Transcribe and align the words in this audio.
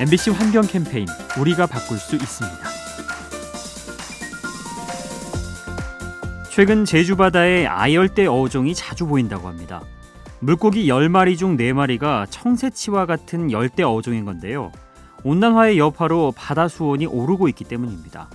MBC 0.00 0.30
환경 0.30 0.62
캠페인 0.66 1.06
우리가 1.38 1.66
바꿀 1.66 1.98
수 1.98 2.16
있습니다. 2.16 2.58
최근 6.50 6.84
제주 6.84 7.14
바다에 7.14 7.66
아열대 7.66 8.26
어종이 8.26 8.74
자주 8.74 9.06
보인다고 9.06 9.48
합니다. 9.48 9.82
물고기 10.40 10.86
10마리 10.86 11.36
중 11.36 11.56
4마리가 11.56 12.26
청새치와 12.30 13.06
같은 13.06 13.52
열대 13.52 13.82
어종인 13.82 14.24
건데요. 14.24 14.72
온난화의 15.24 15.78
여파로 15.78 16.32
바다 16.34 16.68
수온이 16.68 17.06
오르고 17.06 17.48
있기 17.48 17.64
때문입니다. 17.64 18.28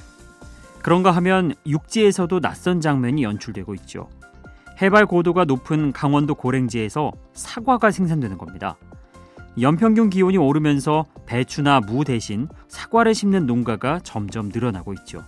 그런가 0.84 1.12
하면 1.12 1.54
육지에서도 1.66 2.40
낯선 2.40 2.82
장면이 2.82 3.24
연출되고 3.24 3.74
있죠. 3.76 4.10
해발 4.82 5.08
고도가 5.08 5.46
높은 5.46 5.92
강원도 5.92 6.36
고랭지에서 6.36 7.12
사과가 7.34 7.92
생산되는 7.92 8.38
겁니다. 8.38 8.78
연평균 9.60 10.12
기온이 10.12 10.38
오르면서 10.38 11.06
배추나 11.26 11.80
무 11.80 12.06
대신 12.06 12.48
사과를 12.68 13.16
심는 13.16 13.48
농가가 13.48 14.00
점점 14.04 14.50
늘어나고 14.50 14.94
있죠. 14.94 15.24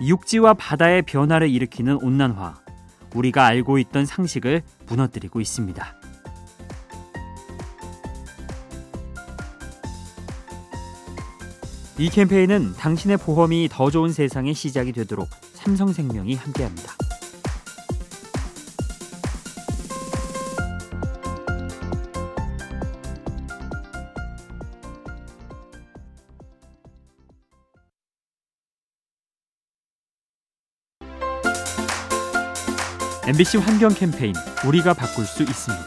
육지와 0.00 0.54
바다의 0.54 1.02
변화를 1.02 1.50
일으키는 1.50 1.96
온난화. 1.96 2.54
우리가 3.14 3.44
알고 3.44 3.78
있던 3.78 4.06
상식을 4.06 4.62
무너뜨리고 4.86 5.40
있습니다. 5.40 5.84
이 11.98 12.08
캠페인은 12.08 12.74
당신의 12.74 13.16
보험이 13.18 13.68
더 13.70 13.90
좋은 13.90 14.12
세상의 14.12 14.54
시작이 14.54 14.92
되도록 14.92 15.28
삼성생명이 15.54 16.34
함께합니다. 16.36 17.01
MBC 33.26 33.58
환경 33.58 33.90
캠페인 33.94 34.34
우리가 34.66 34.94
바꿀 34.94 35.24
수 35.24 35.42
있습니다. 35.42 35.86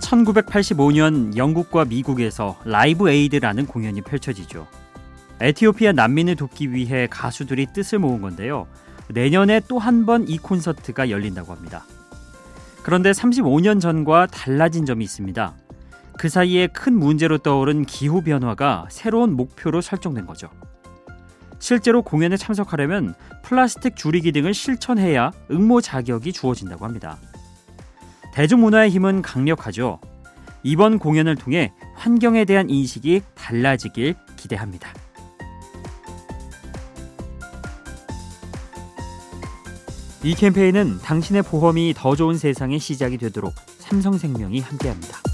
1985년 0.00 1.36
영국과 1.36 1.84
미국에서 1.84 2.58
라이브 2.64 3.08
에이드라는 3.08 3.66
공연이 3.66 4.00
펼쳐지죠. 4.02 4.66
에티오피아 5.40 5.92
난민을 5.92 6.36
돕기 6.36 6.72
위해 6.72 7.06
가수들이 7.08 7.66
뜻을 7.72 7.98
모은 8.00 8.20
건데요. 8.20 8.66
내년에 9.08 9.60
또 9.68 9.78
한 9.78 10.04
번 10.04 10.24
이 10.28 10.38
콘서트가 10.38 11.10
열린다고 11.10 11.52
합니다. 11.52 11.84
그런데 12.82 13.12
35년 13.12 13.80
전과 13.80 14.26
달라진 14.26 14.86
점이 14.86 15.04
있습니다. 15.04 15.54
그 16.18 16.28
사이에 16.28 16.66
큰 16.66 16.94
문제로 16.94 17.38
떠오른 17.38 17.84
기후 17.84 18.22
변화가 18.22 18.86
새로운 18.90 19.32
목표로 19.36 19.80
설정된 19.80 20.26
거죠. 20.26 20.50
실제로 21.60 22.02
공연에 22.02 22.36
참석하려면 22.36 23.14
플라스틱 23.42 23.94
줄이기 23.94 24.32
등을 24.32 24.54
실천해야 24.54 25.30
응모 25.50 25.82
자격이 25.82 26.32
주어진다고 26.32 26.84
합니다. 26.84 27.18
대중문화의 28.32 28.90
힘은 28.90 29.22
강력하죠. 29.22 30.00
이번 30.62 30.98
공연을 30.98 31.36
통해 31.36 31.72
환경에 31.94 32.44
대한 32.44 32.68
인식이 32.68 33.22
달라지길 33.34 34.14
기대합니다. 34.36 34.92
이 40.22 40.34
캠페인은 40.34 40.98
당신의 40.98 41.42
보험이 41.42 41.94
더 41.96 42.14
좋은 42.14 42.36
세상의 42.36 42.78
시작이 42.78 43.16
되도록 43.16 43.54
삼성생명이 43.78 44.60
함께합니다. 44.60 45.29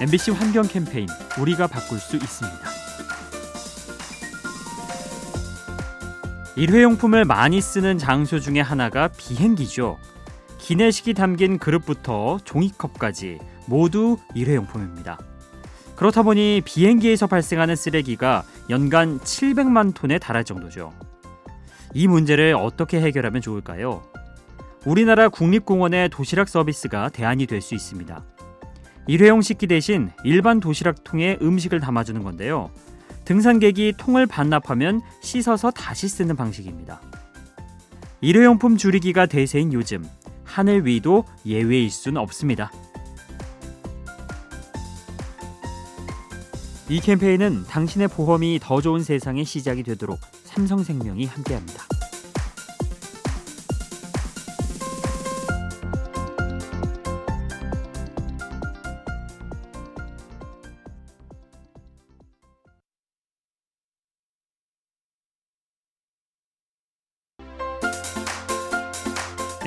MBC 0.00 0.30
환경 0.30 0.62
캠페인 0.66 1.08
우리가 1.40 1.66
바꿀 1.66 1.98
수 1.98 2.16
있습니다. 2.16 2.58
일회용품을 6.56 7.24
많이 7.24 7.60
쓰는 7.60 7.98
장소 7.98 8.38
중에 8.38 8.60
하나가 8.60 9.08
비행기죠. 9.08 9.98
기내식이 10.58 11.14
담긴 11.14 11.58
그릇부터 11.58 12.38
종이컵까지 12.44 13.38
모두 13.66 14.18
일회용품입니다. 14.34 15.18
그렇다 15.96 16.22
보니 16.22 16.62
비행기에서 16.64 17.26
발생하는 17.26 17.74
쓰레기가 17.74 18.44
연간 18.70 19.18
700만 19.18 19.94
톤에 19.94 20.18
달할 20.20 20.44
정도죠. 20.44 20.92
이 21.94 22.06
문제를 22.06 22.54
어떻게 22.56 23.00
해결하면 23.00 23.40
좋을까요? 23.40 24.02
우리나라 24.86 25.28
국립공원의 25.28 26.10
도시락 26.10 26.48
서비스가 26.48 27.08
대안이 27.08 27.46
될 27.46 27.60
수 27.60 27.74
있습니다. 27.74 28.24
일회용 29.08 29.40
식기 29.40 29.66
대신 29.66 30.10
일반 30.22 30.60
도시락통에 30.60 31.38
음식을 31.40 31.80
담아주는 31.80 32.22
건데요. 32.22 32.70
등산객이 33.24 33.94
통을 33.96 34.26
반납하면 34.26 35.00
씻어서 35.22 35.70
다시 35.70 36.08
쓰는 36.08 36.36
방식입니다. 36.36 37.00
일회용품 38.20 38.76
줄이기가 38.76 39.24
대세인 39.24 39.72
요즘 39.72 40.06
하늘 40.44 40.86
위도 40.86 41.24
예외일 41.46 41.90
수는 41.90 42.20
없습니다. 42.20 42.70
이 46.90 47.00
캠페인은 47.00 47.64
당신의 47.64 48.08
보험이 48.08 48.58
더 48.60 48.82
좋은 48.82 49.02
세상의 49.02 49.46
시작이 49.46 49.84
되도록 49.84 50.18
삼성생명이 50.44 51.24
함께합니다. 51.24 51.97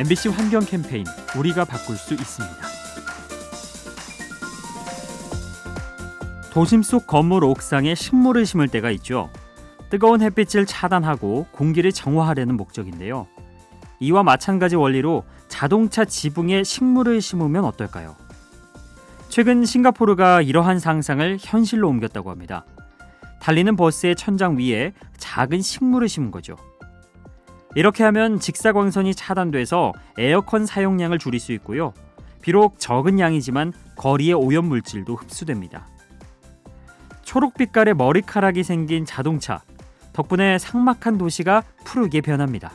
MBC 0.01 0.29
환경 0.29 0.65
캠페인 0.65 1.05
우리가 1.37 1.63
바꿀 1.63 1.95
수 1.95 2.15
있습니다. 2.15 2.55
도심 6.51 6.81
속 6.81 7.05
건물 7.05 7.43
옥상에 7.43 7.93
식물을 7.93 8.47
심을 8.47 8.67
때가 8.67 8.89
있죠. 8.89 9.29
뜨거운 9.91 10.23
햇빛을 10.23 10.65
차단하고 10.65 11.45
공기를 11.51 11.91
정화하려는 11.91 12.57
목적인데요. 12.57 13.27
이와 13.99 14.23
마찬가지 14.23 14.75
원리로 14.75 15.23
자동차 15.49 16.03
지붕에 16.03 16.63
식물을 16.63 17.21
심으면 17.21 17.63
어떨까요? 17.63 18.15
최근 19.29 19.63
싱가포르가 19.65 20.41
이러한 20.41 20.79
상상을 20.79 21.37
현실로 21.39 21.87
옮겼다고 21.87 22.31
합니다. 22.31 22.65
달리는 23.39 23.75
버스의 23.75 24.15
천장 24.15 24.57
위에 24.57 24.93
작은 25.19 25.61
식물을 25.61 26.09
심은 26.09 26.31
거죠. 26.31 26.55
이렇게 27.75 28.03
하면 28.03 28.39
직사광선이 28.39 29.15
차단돼서 29.15 29.93
에어컨 30.17 30.65
사용량을 30.65 31.19
줄일 31.19 31.39
수 31.39 31.53
있고요. 31.53 31.93
비록 32.41 32.79
적은 32.79 33.19
양이지만 33.19 33.71
거리의 33.95 34.33
오염 34.33 34.65
물질도 34.65 35.15
흡수됩니다. 35.15 35.87
초록빛깔의 37.23 37.93
머리카락이 37.93 38.63
생긴 38.63 39.05
자동차 39.05 39.61
덕분에 40.11 40.57
삭막한 40.57 41.17
도시가 41.17 41.63
푸르게 41.85 42.19
변합니다. 42.21 42.73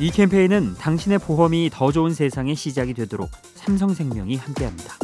이 0.00 0.10
캠페인은 0.10 0.74
당신의 0.74 1.18
보험이 1.20 1.70
더 1.72 1.92
좋은 1.92 2.12
세상의 2.12 2.56
시작이 2.56 2.92
되도록 2.94 3.30
삼성생명이 3.54 4.36
함께합니다. 4.36 5.03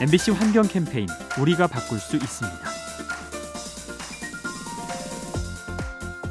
MBC 0.00 0.30
환경 0.30 0.62
캠페인 0.62 1.08
우리가 1.40 1.66
바꿀 1.66 1.98
수 1.98 2.14
있습니다. 2.14 2.58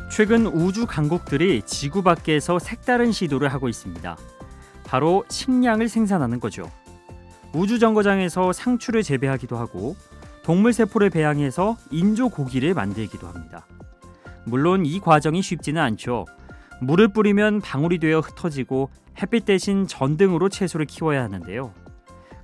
최근 0.09 0.47
우주 0.47 0.85
강국들이 0.87 1.61
지구 1.63 2.01
밖에서 2.01 2.59
색다른 2.59 3.11
시도를 3.11 3.49
하고 3.49 3.67
있습니다. 3.67 4.15
바로 4.85 5.25
식량을 5.27 5.89
생산하는 5.89 6.39
거죠. 6.39 6.71
우주 7.51 7.77
정거장에서 7.77 8.53
상추를 8.53 9.03
재배하기도 9.03 9.57
하고 9.57 9.97
동물 10.43 10.71
세포를 10.71 11.09
배양해서 11.09 11.75
인조 11.91 12.29
고기를 12.29 12.73
만들기도 12.73 13.27
합니다. 13.27 13.67
물론 14.45 14.85
이 14.85 15.01
과정이 15.01 15.41
쉽지는 15.41 15.81
않죠. 15.81 16.23
물을 16.79 17.09
뿌리면 17.09 17.59
방울이 17.59 17.99
되어 17.99 18.21
흩어지고 18.21 18.91
햇빛 19.21 19.43
대신 19.43 19.87
전등으로 19.87 20.47
채소를 20.47 20.85
키워야 20.85 21.21
하는데요. 21.21 21.73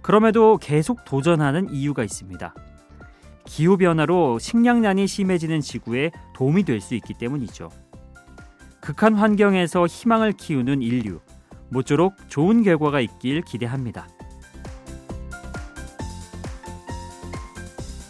그럼에도 0.03 0.57
계속 0.57 1.05
도전하는 1.05 1.73
이유가 1.73 2.03
있습니다. 2.03 2.53
기후 3.45 3.77
변화로 3.77 4.37
식량난이 4.37 5.07
심해지는 5.07 5.61
지구에 5.61 6.11
도움이 6.35 6.63
될 6.63 6.81
수 6.81 6.93
있기 6.95 7.13
때문이죠. 7.13 7.69
극한 8.81 9.15
환경에서 9.15 9.87
희망을 9.87 10.33
키우는 10.33 10.81
인류, 10.81 11.21
모쪼록 11.69 12.15
좋은 12.27 12.63
결과가 12.63 12.99
있길 12.99 13.41
기대합니다. 13.41 14.07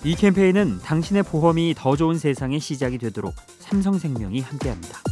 이 0.04 0.16
캠페인은 0.16 0.80
당신의 0.80 1.24
보험이 1.24 1.76
더 1.78 1.96
좋은 1.96 2.18
세상의 2.18 2.60
시작이 2.60 2.98
되도록 2.98 3.36
삼성생명이 3.60 4.42
함께합니다. 4.42 5.03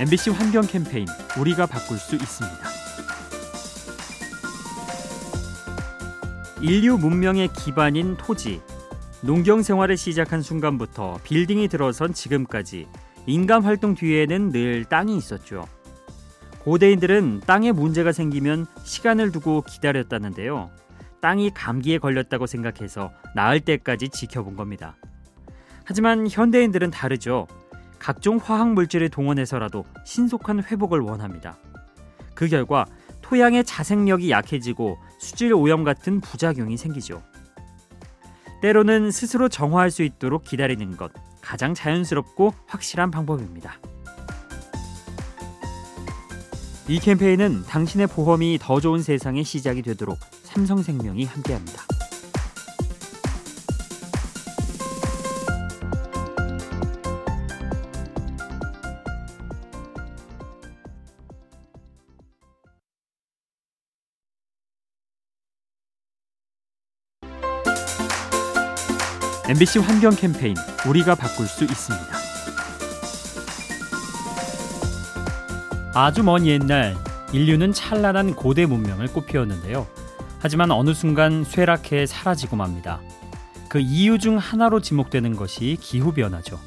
MBC 0.00 0.30
환경 0.30 0.66
캠페인 0.66 1.06
우리가 1.38 1.66
바꿀 1.66 1.98
수 1.98 2.16
있습니다. 2.16 2.58
인류 6.62 6.96
문명의 6.96 7.48
기반인 7.52 8.16
토지, 8.16 8.62
농경 9.20 9.62
생활을 9.62 9.98
시작한 9.98 10.40
순간부터 10.40 11.20
빌딩이 11.22 11.68
들어선 11.68 12.14
지금까지 12.14 12.88
인간 13.26 13.62
활동 13.62 13.94
뒤에는 13.94 14.50
늘 14.50 14.84
땅이 14.86 15.14
있었죠. 15.16 15.68
고대인들은 16.60 17.42
땅에 17.46 17.70
문제가 17.70 18.12
생기면 18.12 18.66
시간을 18.84 19.30
두고 19.30 19.62
기다렸다는데요. 19.62 20.70
땅이 21.20 21.50
감기에 21.52 21.98
걸렸다고 21.98 22.46
생각해서 22.46 23.12
나을 23.34 23.60
때까지 23.60 24.08
지켜본 24.08 24.56
겁니다. 24.56 24.96
하지만 25.84 26.26
현대인들은 26.28 26.90
다르죠. 26.90 27.46
각종 28.02 28.38
화학 28.38 28.72
물질을 28.72 29.10
동원해서라도 29.10 29.84
신속한 30.04 30.64
회복을 30.64 30.98
원합니다. 30.98 31.56
그 32.34 32.48
결과 32.48 32.84
토양의 33.20 33.62
자생력이 33.62 34.28
약해지고 34.28 34.98
수질 35.20 35.54
오염 35.54 35.84
같은 35.84 36.20
부작용이 36.20 36.76
생기죠. 36.76 37.22
때로는 38.60 39.12
스스로 39.12 39.48
정화할 39.48 39.92
수 39.92 40.02
있도록 40.02 40.42
기다리는 40.42 40.96
것 40.96 41.12
가장 41.40 41.74
자연스럽고 41.74 42.52
확실한 42.66 43.12
방법입니다. 43.12 43.78
이 46.88 46.98
캠페인은 46.98 47.62
당신의 47.68 48.08
보험이 48.08 48.58
더 48.60 48.80
좋은 48.80 49.00
세상의 49.00 49.44
시작이 49.44 49.80
되도록 49.82 50.18
삼성생명이 50.42 51.24
함께합니다. 51.24 51.91
MBC 69.48 69.80
환경 69.80 70.14
캠페인 70.14 70.54
우리가 70.88 71.16
바꿀 71.16 71.48
수 71.48 71.64
있습니다. 71.64 72.06
아주 75.94 76.22
먼 76.22 76.46
옛날 76.46 76.96
인류는 77.32 77.72
찬란한 77.72 78.36
고대 78.36 78.66
문명을 78.66 79.08
꽃피웠는데요. 79.08 79.88
하지만 80.38 80.70
어느 80.70 80.94
순간 80.94 81.42
쇠락해 81.42 82.06
사라지고 82.06 82.54
맙니다. 82.54 83.00
그 83.68 83.80
이유 83.80 84.20
중 84.20 84.38
하나로 84.38 84.78
지목되는 84.80 85.34
것이 85.34 85.76
기후 85.80 86.12
변화죠. 86.12 86.60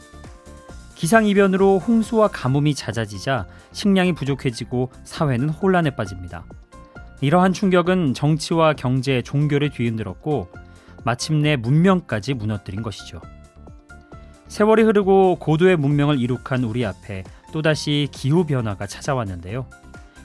기상 0.96 1.26
이변으로 1.26 1.80
홍수와 1.80 2.28
가뭄이 2.28 2.76
잦아지자 2.76 3.48
식량이 3.72 4.14
부족해지고 4.16 4.92
사회는 5.06 5.48
혼란에 5.48 5.92
빠집니다. 5.96 6.44
이러한 7.22 7.54
충격은 7.54 8.14
정치와 8.14 8.74
경제, 8.74 9.22
종교를 9.22 9.70
뒤흔들었고 9.70 10.65
마침내 11.06 11.56
문명까지 11.56 12.34
무너뜨린 12.34 12.82
것이죠. 12.82 13.22
세월이 14.48 14.84
흐르고 14.84 15.38
고도의 15.40 15.78
문명을 15.78 16.20
이룩한 16.20 16.64
우리 16.64 16.86
앞에 16.86 17.24
또다시 17.52 18.10
기후 18.12 18.46
변화가 18.46 18.88
찾아왔는데요. 18.88 19.68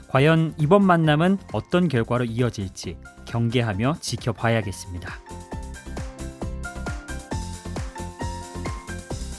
과연 0.09 0.55
이번 0.57 0.83
만남은 0.83 1.37
어떤 1.53 1.87
결과로 1.87 2.25
이어질지 2.25 2.97
경계하며 3.25 3.97
지켜봐야겠습니다. 4.01 5.13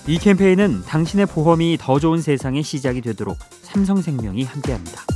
이 0.08 0.18
캠페인은 0.18 0.82
당신의 0.82 1.26
보험이 1.26 1.76
더 1.78 1.98
좋은 1.98 2.20
세상의 2.20 2.62
시작이 2.62 3.02
되도록 3.02 3.36
삼성생명이 3.62 4.44
함께합니다. 4.44 5.11